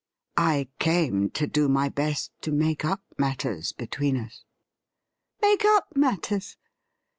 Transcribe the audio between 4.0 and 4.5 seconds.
us.''